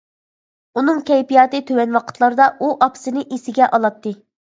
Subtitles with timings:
[0.81, 4.21] ئۇنىڭ كەيپىياتى تۆۋەن ۋاقىتلاردا، ئۇ ئاپىسىنى ئېسىگە ئالاتتى.